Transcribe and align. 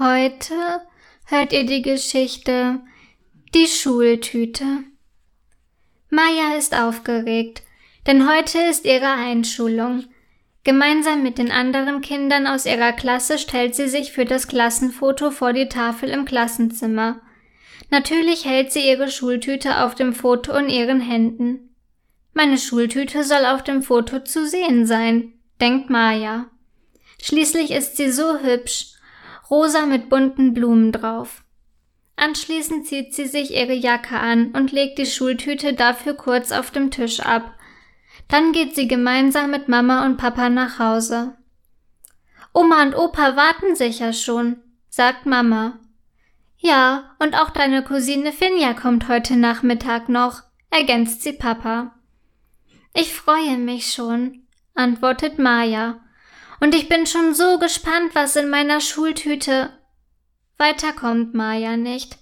Heute 0.00 0.80
hört 1.26 1.52
ihr 1.52 1.64
die 1.66 1.80
Geschichte 1.80 2.80
Die 3.54 3.68
Schultüte. 3.68 4.64
Maya 6.10 6.56
ist 6.58 6.76
aufgeregt, 6.76 7.62
denn 8.04 8.28
heute 8.28 8.58
ist 8.58 8.86
ihre 8.86 9.12
Einschulung. 9.12 10.06
Gemeinsam 10.64 11.22
mit 11.22 11.38
den 11.38 11.52
anderen 11.52 12.00
Kindern 12.00 12.48
aus 12.48 12.66
ihrer 12.66 12.92
Klasse 12.92 13.38
stellt 13.38 13.76
sie 13.76 13.86
sich 13.86 14.10
für 14.10 14.24
das 14.24 14.48
Klassenfoto 14.48 15.30
vor 15.30 15.52
die 15.52 15.68
Tafel 15.68 16.08
im 16.08 16.24
Klassenzimmer. 16.24 17.20
Natürlich 17.88 18.46
hält 18.46 18.72
sie 18.72 18.88
ihre 18.88 19.08
Schultüte 19.08 19.84
auf 19.84 19.94
dem 19.94 20.12
Foto 20.12 20.56
in 20.56 20.70
ihren 20.70 21.00
Händen. 21.00 21.72
Meine 22.32 22.58
Schultüte 22.58 23.22
soll 23.22 23.46
auf 23.46 23.62
dem 23.62 23.80
Foto 23.80 24.18
zu 24.24 24.44
sehen 24.44 24.86
sein, 24.86 25.34
denkt 25.60 25.88
Maya. 25.88 26.50
Schließlich 27.22 27.70
ist 27.70 27.96
sie 27.96 28.10
so 28.10 28.40
hübsch 28.40 28.93
rosa 29.50 29.86
mit 29.86 30.08
bunten 30.08 30.54
Blumen 30.54 30.92
drauf. 30.92 31.44
Anschließend 32.16 32.86
zieht 32.86 33.14
sie 33.14 33.26
sich 33.26 33.52
ihre 33.52 33.72
Jacke 33.72 34.18
an 34.18 34.52
und 34.52 34.72
legt 34.72 34.98
die 34.98 35.06
Schultüte 35.06 35.74
dafür 35.74 36.14
kurz 36.14 36.52
auf 36.52 36.70
dem 36.70 36.90
Tisch 36.90 37.20
ab. 37.20 37.54
Dann 38.28 38.52
geht 38.52 38.74
sie 38.74 38.88
gemeinsam 38.88 39.50
mit 39.50 39.68
Mama 39.68 40.06
und 40.06 40.16
Papa 40.16 40.48
nach 40.48 40.78
Hause. 40.78 41.36
Oma 42.52 42.82
und 42.82 42.94
Opa 42.94 43.36
warten 43.36 43.74
sicher 43.74 44.12
schon, 44.12 44.58
sagt 44.88 45.26
Mama. 45.26 45.80
Ja, 46.56 47.16
und 47.18 47.34
auch 47.34 47.50
deine 47.50 47.82
Cousine 47.82 48.32
Finja 48.32 48.74
kommt 48.74 49.08
heute 49.08 49.36
Nachmittag 49.36 50.08
noch, 50.08 50.42
ergänzt 50.70 51.22
sie 51.22 51.32
Papa. 51.32 51.94
Ich 52.94 53.12
freue 53.12 53.58
mich 53.58 53.92
schon, 53.92 54.46
antwortet 54.74 55.38
Maya 55.38 56.03
und 56.64 56.74
ich 56.74 56.88
bin 56.88 57.06
schon 57.06 57.34
so 57.34 57.58
gespannt, 57.58 58.14
was 58.14 58.36
in 58.36 58.48
meiner 58.48 58.80
Schultüte. 58.80 59.78
Weiter 60.56 60.94
kommt 60.94 61.34
Maya 61.34 61.76
nicht, 61.76 62.16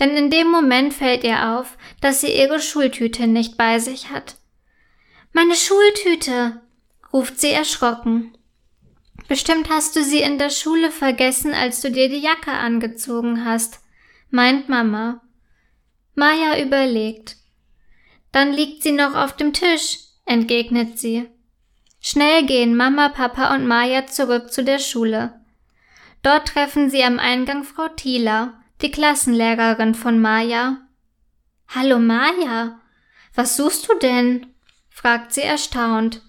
denn 0.00 0.16
in 0.16 0.30
dem 0.30 0.50
Moment 0.50 0.94
fällt 0.94 1.24
ihr 1.24 1.50
auf, 1.50 1.76
dass 2.00 2.22
sie 2.22 2.34
ihre 2.34 2.58
Schultüte 2.58 3.26
nicht 3.26 3.58
bei 3.58 3.80
sich 3.80 4.08
hat. 4.08 4.36
Meine 5.34 5.54
Schultüte, 5.54 6.62
ruft 7.12 7.38
sie 7.38 7.50
erschrocken. 7.50 8.32
Bestimmt 9.28 9.68
hast 9.68 9.94
du 9.94 10.02
sie 10.02 10.22
in 10.22 10.38
der 10.38 10.48
Schule 10.48 10.90
vergessen, 10.90 11.52
als 11.52 11.82
du 11.82 11.90
dir 11.90 12.08
die 12.08 12.22
Jacke 12.22 12.52
angezogen 12.52 13.44
hast, 13.44 13.80
meint 14.30 14.70
Mama. 14.70 15.20
Maya 16.14 16.58
überlegt. 16.64 17.36
Dann 18.32 18.54
liegt 18.54 18.82
sie 18.84 18.92
noch 18.92 19.14
auf 19.14 19.36
dem 19.36 19.52
Tisch, 19.52 19.98
entgegnet 20.24 20.98
sie. 20.98 21.28
Schnell 22.04 22.44
gehen 22.46 22.76
Mama, 22.76 23.10
Papa 23.10 23.54
und 23.54 23.64
Maja 23.64 24.06
zurück 24.06 24.52
zu 24.52 24.64
der 24.64 24.80
Schule. 24.80 25.40
Dort 26.22 26.48
treffen 26.48 26.90
sie 26.90 27.04
am 27.04 27.20
Eingang 27.20 27.62
Frau 27.62 27.86
Thieler, 27.88 28.60
die 28.82 28.90
Klassenlehrerin 28.90 29.94
von 29.94 30.20
Maja. 30.20 30.78
Hallo 31.68 32.00
Maja, 32.00 32.80
was 33.34 33.56
suchst 33.56 33.88
du 33.88 33.96
denn? 33.98 34.52
fragt 34.90 35.32
sie 35.32 35.42
erstaunt. 35.42 36.22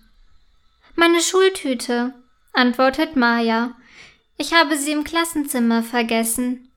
Meine 0.95 1.21
Schultüte, 1.21 2.13
antwortet 2.53 3.15
Maja. 3.15 3.75
Ich 4.37 4.53
habe 4.53 4.77
sie 4.77 4.91
im 4.91 5.03
Klassenzimmer 5.03 5.81
vergessen. 5.81 6.71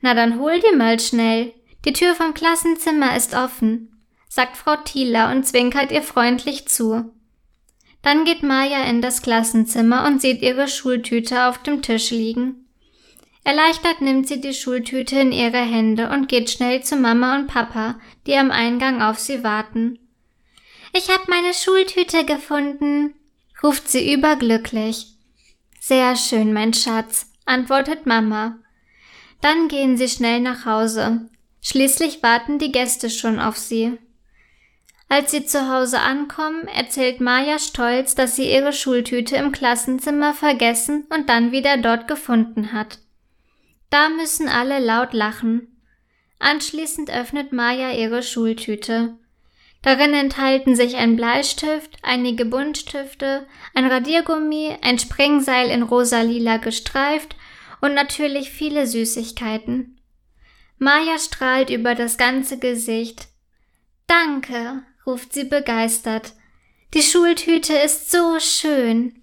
Na 0.00 0.14
dann 0.14 0.38
hol 0.38 0.60
die 0.60 0.76
mal 0.76 1.00
schnell. 1.00 1.52
Die 1.84 1.92
Tür 1.92 2.14
vom 2.14 2.32
Klassenzimmer 2.32 3.16
ist 3.16 3.34
offen, 3.34 4.04
sagt 4.28 4.56
Frau 4.56 4.76
Thieler 4.76 5.32
und 5.32 5.44
zwinkert 5.44 5.90
ihr 5.90 6.02
freundlich 6.02 6.68
zu. 6.68 7.12
Dann 8.02 8.24
geht 8.24 8.42
Maya 8.42 8.84
in 8.84 9.02
das 9.02 9.22
Klassenzimmer 9.22 10.06
und 10.06 10.20
sieht 10.20 10.42
ihre 10.42 10.68
Schultüte 10.68 11.44
auf 11.46 11.62
dem 11.62 11.82
Tisch 11.82 12.10
liegen. 12.10 12.68
Erleichtert 13.44 14.00
nimmt 14.00 14.28
sie 14.28 14.40
die 14.40 14.52
Schultüte 14.52 15.18
in 15.18 15.32
ihre 15.32 15.60
Hände 15.60 16.10
und 16.10 16.28
geht 16.28 16.50
schnell 16.50 16.82
zu 16.82 16.96
Mama 16.96 17.34
und 17.36 17.46
Papa, 17.46 17.98
die 18.26 18.36
am 18.36 18.50
Eingang 18.50 19.00
auf 19.00 19.18
sie 19.18 19.42
warten. 19.42 19.98
Ich 20.92 21.08
hab 21.08 21.28
meine 21.28 21.54
Schultüte 21.54 22.24
gefunden, 22.24 23.14
ruft 23.62 23.88
sie 23.88 24.12
überglücklich. 24.12 25.14
Sehr 25.80 26.16
schön, 26.16 26.52
mein 26.52 26.74
Schatz, 26.74 27.30
antwortet 27.46 28.04
Mama. 28.04 28.58
Dann 29.40 29.68
gehen 29.68 29.96
sie 29.96 30.08
schnell 30.08 30.40
nach 30.40 30.66
Hause. 30.66 31.28
Schließlich 31.60 32.22
warten 32.22 32.58
die 32.58 32.72
Gäste 32.72 33.08
schon 33.10 33.38
auf 33.38 33.56
sie. 33.56 33.98
Als 35.08 35.30
sie 35.30 35.46
zu 35.46 35.72
Hause 35.72 36.00
ankommen, 36.00 36.68
erzählt 36.68 37.20
Maja 37.20 37.58
stolz, 37.58 38.14
dass 38.14 38.36
sie 38.36 38.52
ihre 38.52 38.74
Schultüte 38.74 39.36
im 39.36 39.52
Klassenzimmer 39.52 40.34
vergessen 40.34 41.06
und 41.08 41.28
dann 41.30 41.50
wieder 41.50 41.78
dort 41.78 42.08
gefunden 42.08 42.72
hat. 42.72 42.98
Da 43.90 44.10
müssen 44.10 44.48
alle 44.48 44.80
laut 44.80 45.14
lachen. 45.14 45.80
Anschließend 46.38 47.10
öffnet 47.10 47.52
Maja 47.52 47.92
ihre 47.92 48.22
Schultüte. 48.22 49.16
Darin 49.82 50.12
enthalten 50.12 50.76
sich 50.76 50.96
ein 50.96 51.16
Bleistift, 51.16 51.96
einige 52.02 52.44
Buntstifte, 52.44 53.46
ein 53.74 53.86
Radiergummi, 53.86 54.76
ein 54.82 54.98
Sprengseil 54.98 55.70
in 55.70 55.82
rosa-lila 55.82 56.58
gestreift 56.58 57.36
und 57.80 57.94
natürlich 57.94 58.50
viele 58.50 58.86
Süßigkeiten. 58.86 59.98
Maja 60.78 61.18
strahlt 61.18 61.70
über 61.70 61.94
das 61.94 62.18
ganze 62.18 62.58
Gesicht. 62.58 63.28
Danke, 64.06 64.82
ruft 65.08 65.32
sie 65.32 65.44
begeistert. 65.44 66.34
Die 66.94 67.02
Schultüte 67.02 67.72
ist 67.72 68.10
so 68.10 68.38
schön. 68.38 69.22